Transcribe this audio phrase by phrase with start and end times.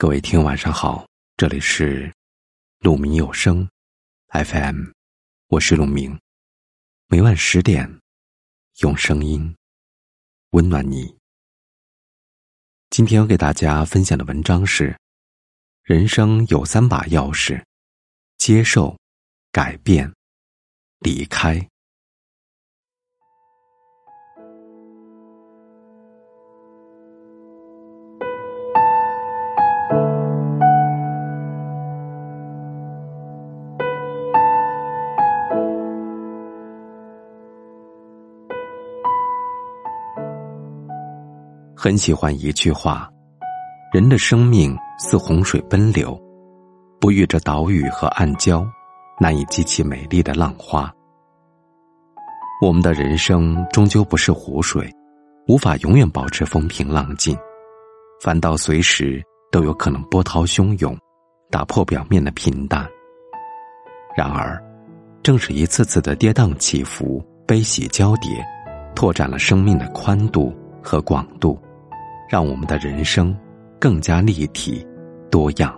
[0.00, 2.10] 各位听，晚上好，这里是
[2.78, 3.68] 鹿鸣有声
[4.28, 4.86] FM，
[5.48, 6.18] 我是鹿鸣，
[7.08, 8.00] 每晚十点
[8.78, 9.54] 用声音
[10.52, 11.14] 温暖你。
[12.88, 14.98] 今天要给大家分享的文章是：
[15.82, 17.62] 人生有三把钥匙，
[18.38, 18.98] 接受、
[19.52, 20.10] 改变、
[21.00, 21.68] 离开。
[41.82, 43.08] 很喜欢一句话
[43.90, 46.14] ：“人的生命似洪水奔流，
[47.00, 48.68] 不遇着岛屿和暗礁，
[49.18, 50.92] 难以激起美丽的浪花。”
[52.60, 54.94] 我们的人生终究不是湖水，
[55.48, 57.34] 无法永远保持风平浪静，
[58.22, 60.94] 反倒随时都有可能波涛汹涌，
[61.50, 62.86] 打破表面的平淡。
[64.14, 64.62] 然而，
[65.22, 68.30] 正是一次次的跌宕起伏、悲喜交叠，
[68.94, 71.58] 拓展了生命的宽度和广度。
[72.30, 73.36] 让我们的人生
[73.80, 74.86] 更加立体、
[75.32, 75.76] 多样。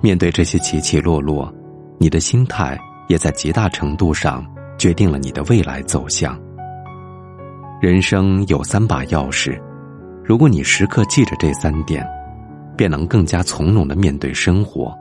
[0.00, 1.54] 面对这些起起落落，
[1.98, 4.44] 你的心态也在极大程度上
[4.76, 6.36] 决定了你的未来走向。
[7.80, 9.56] 人生有三把钥匙，
[10.24, 12.04] 如果你时刻记着这三点，
[12.76, 14.92] 便能更加从容的面对生活，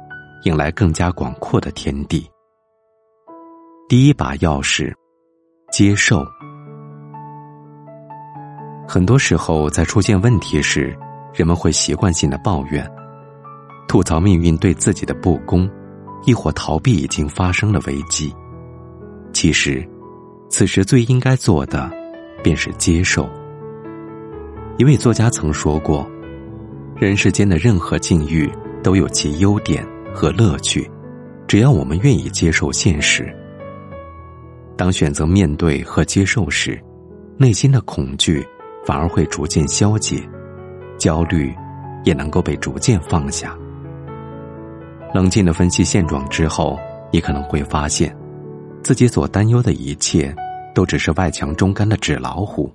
[0.43, 2.29] 迎来更加广阔的天地。
[3.89, 4.93] 第一把钥匙，
[5.71, 6.23] 接受。
[8.87, 10.93] 很多时候，在出现问题时，
[11.33, 12.85] 人们会习惯性的抱怨、
[13.87, 15.69] 吐槽命运对自己的不公，
[16.25, 18.33] 亦或逃避已经发生的危机。
[19.31, 19.87] 其实，
[20.49, 21.89] 此时最应该做的，
[22.43, 23.29] 便是接受。
[24.77, 26.05] 一位作家曾说过
[26.97, 28.51] ：“人世间的任何境遇
[28.83, 30.89] 都有其优点和乐趣，
[31.47, 33.33] 只要我们愿意接受现实。
[34.75, 36.77] 当选择面对和接受时，
[37.37, 38.45] 内心的恐惧。”
[38.85, 40.27] 反而会逐渐消解，
[40.97, 41.53] 焦虑
[42.03, 43.57] 也能够被逐渐放下。
[45.13, 46.79] 冷静的分析现状之后，
[47.11, 48.15] 你可能会发现，
[48.81, 50.33] 自己所担忧的一切，
[50.73, 52.71] 都只是外强中干的纸老虎，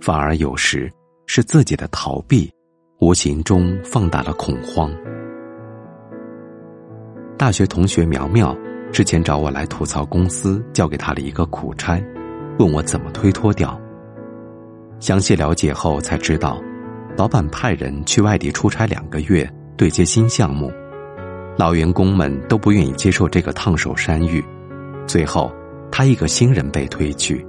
[0.00, 0.92] 反而有时
[1.26, 2.50] 是自己的逃避，
[3.00, 4.92] 无形中放大了恐慌。
[7.38, 8.56] 大学同学苗苗
[8.90, 12.02] 之前找我来吐槽公司交给他的一个苦差，
[12.58, 13.80] 问我怎么推脱掉。
[15.00, 16.60] 详细了解后才知道，
[17.16, 20.72] 老板派人去外地出差两个月，对接新项目，
[21.56, 24.44] 老员工们都不愿意接受这个烫手山芋，
[25.06, 25.52] 最后
[25.90, 27.44] 他一个新人被推去。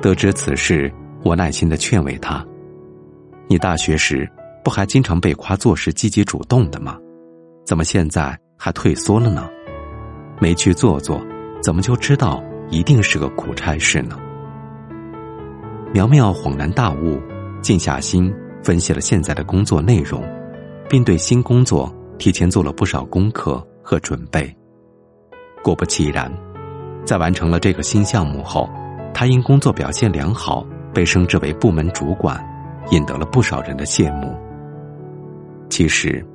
[0.00, 0.92] 得知此事，
[1.22, 2.44] 我耐心的劝慰他
[3.48, 4.28] ：“你大学时
[4.62, 6.98] 不还经常被夸做事积极主动的吗？
[7.66, 9.48] 怎么现在还退缩了呢？
[10.40, 11.20] 没去做做，
[11.62, 14.18] 怎么就知道一定是个苦差事呢？”
[15.94, 17.22] 苗苗恍然大悟，
[17.62, 18.34] 静下心
[18.64, 20.20] 分析了现在的工作内容，
[20.90, 21.88] 并对新工作
[22.18, 24.52] 提前做了不少功课和准备。
[25.62, 26.28] 果不其然，
[27.06, 28.68] 在完成了这个新项目后，
[29.14, 32.44] 他因工作表现良好被升职为部门主管，
[32.90, 34.36] 引得了不少人的羡慕。
[35.70, 36.26] 其实，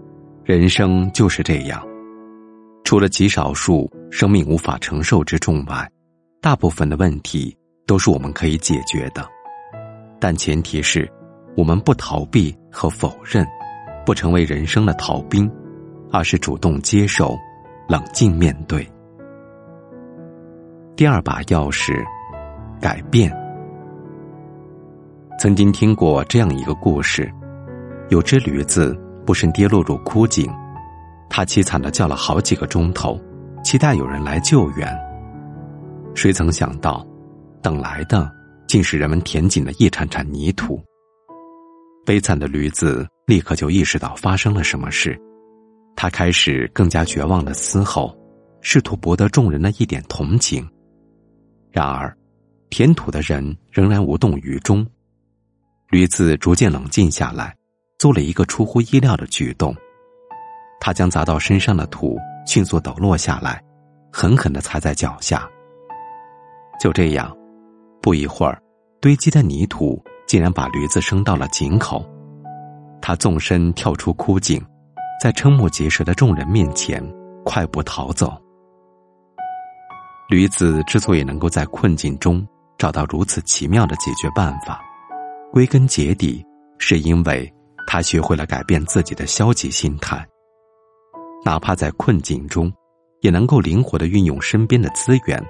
[0.45, 1.85] 人生就是这样，
[2.85, 5.85] 除了极少数生命无法承受之重外，
[6.39, 7.53] 大部分的问题
[7.85, 9.27] 都是我们可以解决的。
[10.19, 11.09] 但前提是，
[11.55, 13.47] 我们不逃避和否认，
[14.05, 15.49] 不成为人生的逃兵，
[16.11, 17.37] 而是主动接受，
[17.87, 18.85] 冷静面对。
[20.95, 21.93] 第二把钥匙，
[22.81, 23.33] 改变。
[25.39, 27.31] 曾经听过这样一个故事：
[28.09, 28.93] 有只驴子
[29.25, 30.51] 不慎跌落入枯井，
[31.29, 33.17] 它凄惨的叫了好几个钟头，
[33.63, 34.93] 期待有人来救援。
[36.13, 37.07] 谁曾想到，
[37.61, 38.38] 等来的。
[38.69, 40.79] 竟是人们填紧的一铲铲泥土。
[42.05, 45.19] 悲惨的驴子立刻就意识到发生了什么事，
[45.95, 48.15] 他开始更加绝望的嘶吼，
[48.61, 50.69] 试图博得众人的一点同情。
[51.71, 52.15] 然而，
[52.69, 54.85] 填土的人仍然无动于衷。
[55.89, 57.55] 驴子逐渐冷静下来，
[57.97, 59.75] 做了一个出乎意料的举动，
[60.79, 63.63] 他将砸到身上的土迅速抖落下来，
[64.13, 65.49] 狠狠的踩在脚下。
[66.79, 67.35] 就这样。
[68.01, 68.61] 不一会儿，
[69.01, 72.03] 堆积的泥土竟然把驴子升到了井口。
[73.01, 74.61] 他纵身跳出枯井，
[75.21, 77.03] 在瞠目结舌的众人面前
[77.45, 78.37] 快步逃走。
[80.29, 82.45] 驴子之所以能够在困境中
[82.77, 84.81] 找到如此奇妙的解决办法，
[85.51, 86.45] 归根结底
[86.77, 87.51] 是因为
[87.87, 90.23] 他学会了改变自己的消极心态，
[91.43, 92.71] 哪怕在困境中，
[93.21, 95.43] 也能够灵活的运用身边的资源，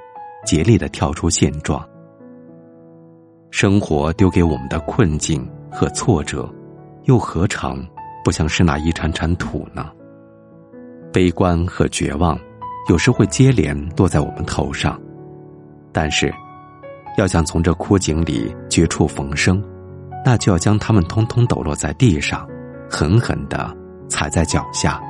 [0.45, 1.85] 竭力的跳出现状。
[3.51, 6.47] 生活丢给我们的困境和挫折，
[7.05, 7.83] 又何尝
[8.23, 9.89] 不像是那一铲铲土呢？
[11.11, 12.39] 悲观和绝望，
[12.87, 14.99] 有时会接连落在我们头上，
[15.91, 16.33] 但是，
[17.17, 19.61] 要想从这枯井里绝处逢生，
[20.23, 22.47] 那就要将它们通通抖落在地上，
[22.87, 23.75] 狠狠的
[24.07, 25.01] 踩在脚下。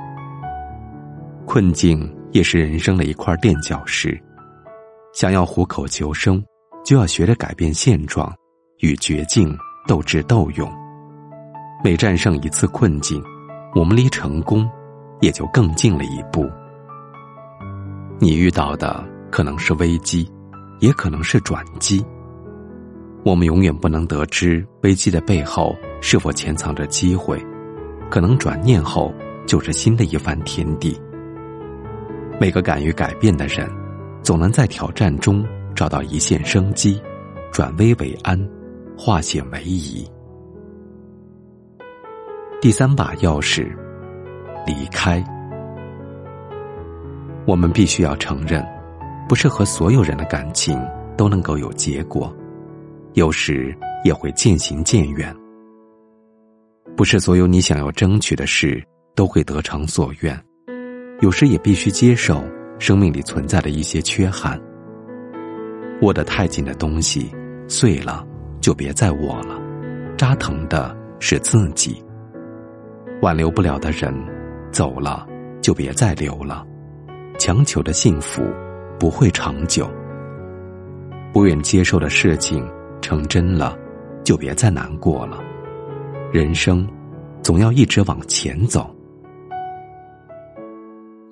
[1.46, 4.18] 困境也是人生的一块垫脚石，
[5.14, 6.42] 想要虎口求生。
[6.90, 8.34] 就要学着改变现状，
[8.80, 9.56] 与绝境
[9.88, 10.68] 斗智斗勇。
[11.84, 13.24] 每战胜一次困境，
[13.76, 14.68] 我们离成功
[15.22, 16.50] 也就更近了一步。
[18.18, 20.28] 你遇到的可能是危机，
[20.80, 22.04] 也可能是转机。
[23.24, 27.40] 我们永远不能得知危机的背后是否潜藏着机会，
[28.10, 29.14] 可能转念后
[29.46, 31.00] 就是新的一番天地。
[32.40, 33.70] 每个敢于改变的人，
[34.24, 35.46] 总能在挑战中。
[35.80, 37.02] 找到一线生机，
[37.54, 38.38] 转危为安，
[38.98, 40.06] 化险为夷。
[42.60, 43.74] 第三把钥匙，
[44.68, 45.24] 离开。
[47.46, 48.62] 我们必须要承认，
[49.30, 50.78] 不是和所有人的感情
[51.16, 52.36] 都能够有结果，
[53.14, 53.74] 有时
[54.04, 55.34] 也会渐行渐远。
[56.98, 58.86] 不是所有你想要争取的事
[59.16, 60.38] 都会得偿所愿，
[61.22, 62.44] 有时也必须接受
[62.80, 64.62] 生命里存在的一些缺憾。
[66.02, 67.30] 握得太紧的东西
[67.68, 68.26] 碎了，
[68.62, 69.60] 就别再握了。
[70.18, 72.04] 扎疼的是自己。
[73.22, 74.14] 挽留不了的人
[74.72, 75.28] 走了，
[75.62, 76.66] 就别再留了。
[77.38, 78.44] 强求的幸福
[78.98, 79.90] 不会长久。
[81.32, 82.66] 不愿接受的事情
[83.02, 83.78] 成真了，
[84.24, 85.40] 就别再难过了。
[86.32, 86.88] 人生
[87.42, 88.90] 总要一直往前走。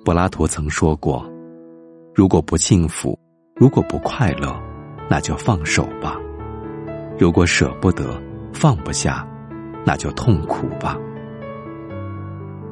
[0.04, 1.30] 柏拉图曾说过
[2.14, 3.18] ：“如果不幸福。”
[3.58, 4.54] 如果不快乐，
[5.10, 6.16] 那就放手吧；
[7.18, 8.20] 如果舍不得、
[8.52, 9.26] 放不下，
[9.84, 10.96] 那就痛苦吧。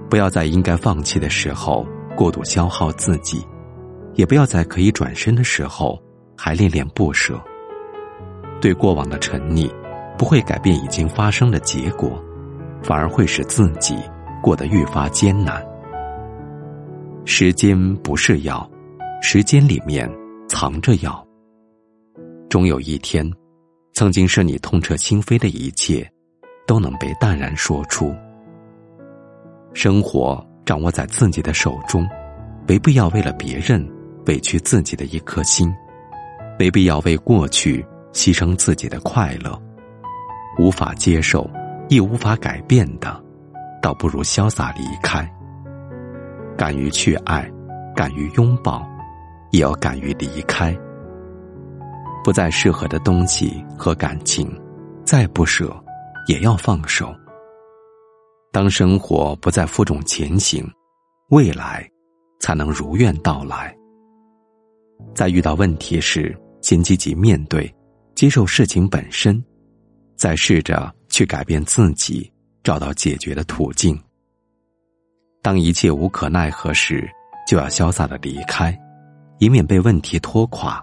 [0.08, 1.84] 不要在应该放弃的时候
[2.14, 3.44] 过度消耗自己，
[4.14, 6.00] 也不要在可以转身的时候
[6.36, 7.40] 还恋恋不舍。
[8.60, 9.68] 对过往的沉溺，
[10.16, 12.22] 不会改变已经发生的结果，
[12.80, 13.98] 反而会使自己
[14.40, 15.60] 过得愈发艰难。
[17.24, 18.64] 时间不是药，
[19.20, 20.08] 时间里面。
[20.48, 21.26] 藏着药，
[22.48, 23.28] 终有一天，
[23.92, 26.08] 曾经是你痛彻心扉的一切，
[26.66, 28.14] 都能被淡然说出。
[29.74, 32.08] 生活掌握在自己的手中，
[32.66, 33.86] 没必要为了别人
[34.26, 35.74] 委屈自己的一颗心，
[36.58, 39.60] 没必要为过去牺牲自己的快乐。
[40.58, 41.50] 无法接受，
[41.88, 43.22] 亦无法改变的，
[43.82, 45.28] 倒不如潇洒离开。
[46.56, 47.50] 敢于去爱，
[47.94, 48.88] 敢于拥抱。
[49.52, 50.76] 也要敢于离开，
[52.24, 54.50] 不再适合的东西和感情，
[55.04, 55.74] 再不舍，
[56.26, 57.14] 也要放手。
[58.52, 60.66] 当生活不再负重前行，
[61.28, 61.88] 未来
[62.40, 63.74] 才能如愿到来。
[65.14, 67.72] 在遇到问题时，先积极面对，
[68.14, 69.42] 接受事情本身，
[70.16, 72.32] 再试着去改变自己，
[72.62, 73.98] 找到解决的途径。
[75.42, 77.08] 当一切无可奈何时，
[77.46, 78.76] 就要潇洒的离开。
[79.38, 80.82] 以免被问题拖垮。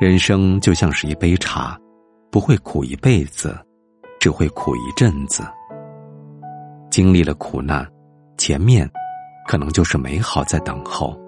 [0.00, 1.78] 人生就像是一杯茶，
[2.30, 3.56] 不会苦一辈子，
[4.18, 5.44] 只会苦一阵子。
[6.90, 7.86] 经历了苦难，
[8.36, 8.90] 前面
[9.46, 11.18] 可能就是美好在等候。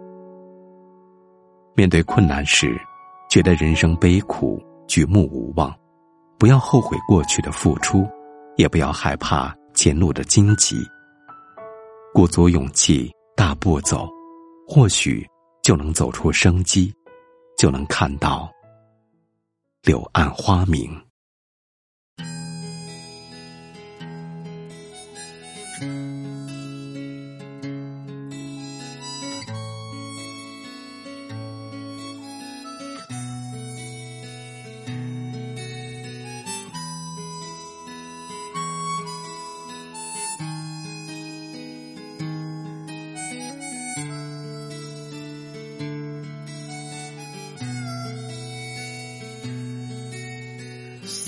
[1.75, 2.77] 面对困难时，
[3.29, 5.73] 觉得人生悲苦，举目无望，
[6.39, 8.07] 不要后悔过去的付出，
[8.57, 10.77] 也不要害怕前路的荆棘。
[12.13, 14.09] 鼓足勇气，大步走，
[14.67, 15.25] 或许。
[15.67, 16.95] 就能走出生机，
[17.59, 18.49] 就能看到
[19.83, 20.89] 柳暗花明。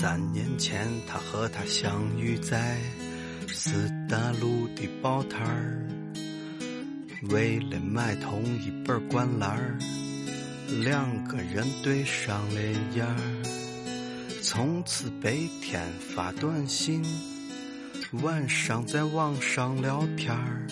[0.01, 2.77] 三年前，他和她相遇在
[3.49, 5.85] 四大路的报摊儿，
[7.23, 9.77] 为了买同一本灌篮儿，
[10.81, 12.61] 两个人对上了
[12.95, 13.43] 眼儿，
[14.41, 17.03] 从此白天发短信，
[18.23, 20.65] 晚上在网上聊天儿，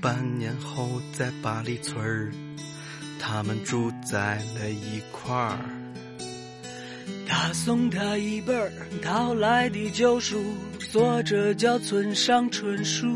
[0.00, 2.30] 半年后在八里村儿，
[3.18, 5.81] 他们住在了一块儿。
[7.34, 8.70] 他送他一本
[9.00, 10.44] 淘来的旧书，
[10.90, 13.08] 作者叫村上春树。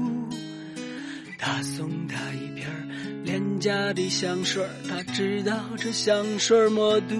[1.38, 2.64] 他送他一瓶
[3.24, 7.14] 廉价的香水，他知道这香水没毒。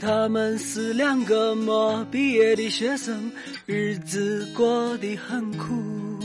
[0.00, 3.30] 他们是两个没毕业的学生，
[3.66, 6.18] 日子过得很苦，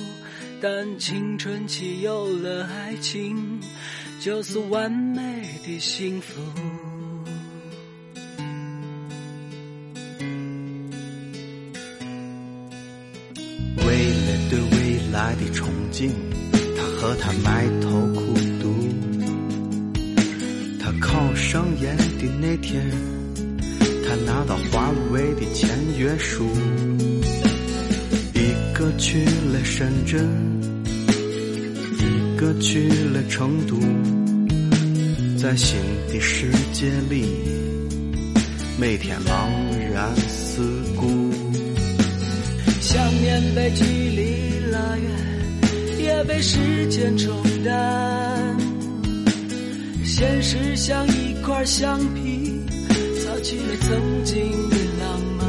[0.62, 3.60] 但青春期有了爱情，
[4.22, 5.22] 就是完美
[5.66, 6.34] 的幸福。
[13.86, 16.10] 为了对未来的憧憬，
[16.76, 18.74] 他和他埋头苦读。
[20.80, 22.84] 他考上研的那天，
[24.06, 26.46] 他拿到华为的签约书。
[28.34, 30.24] 一个去了深圳，
[31.98, 33.76] 一个去了成都，
[35.38, 37.26] 在新的世界里，
[38.80, 39.50] 每天茫
[43.58, 45.10] 被距离拉远，
[45.98, 46.60] 也被时
[46.90, 47.36] 间冲
[47.66, 48.56] 淡。
[50.06, 52.62] 现实像一块橡皮，
[53.20, 55.48] 擦去了曾经的浪漫。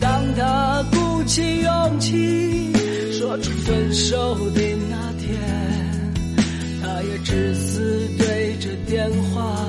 [0.00, 2.72] 当他鼓起勇气
[3.10, 5.36] 说出分手的那天，
[6.80, 9.68] 他也只是对着电话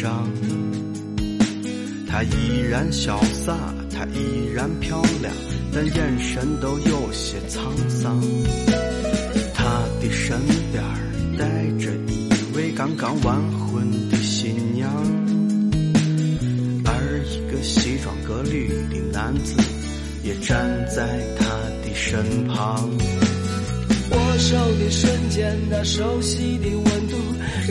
[0.00, 0.24] 上。
[2.06, 3.56] 她依然潇洒，
[3.90, 5.34] 她依然漂亮，
[5.74, 8.20] 但眼神都有些沧桑。
[9.54, 10.38] 她的身
[10.70, 10.82] 边
[11.36, 11.44] 带
[11.84, 14.88] 着一位刚刚完婚的新娘，
[16.84, 19.54] 而一个西装革履的男子
[20.22, 21.44] 也站在她
[21.82, 22.88] 的身旁。
[24.10, 27.16] 握手的瞬间，那熟悉的温度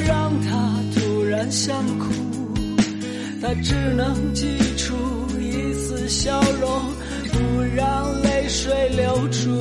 [0.06, 1.00] 让他突
[1.38, 2.08] 然想哭，
[3.40, 4.96] 他只能挤出
[5.40, 6.82] 一丝笑容，
[7.32, 9.52] 不让泪水流出。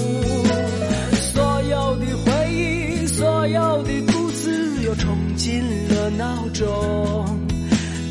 [1.34, 6.64] 所有的回忆，所有的故事，又冲进了脑中。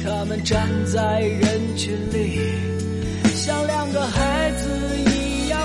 [0.04, 2.40] 他们站在人群里，
[3.34, 4.70] 像两个孩子
[5.10, 5.60] 一样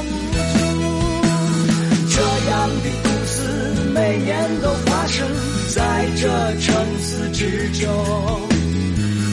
[7.50, 7.90] 之中，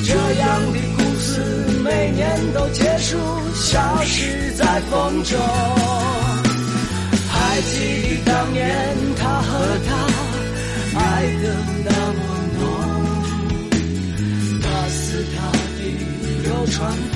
[0.03, 1.39] 这样的故事
[1.83, 3.15] 每年都结束，
[3.53, 5.37] 消失在风中。
[7.29, 9.95] 还记得当年他和她
[10.99, 11.01] 爱
[11.43, 11.55] 的
[11.85, 12.19] 那么
[12.57, 12.65] 浓，
[14.61, 15.37] 他是他
[15.77, 15.79] 的
[16.43, 17.15] 流川枫，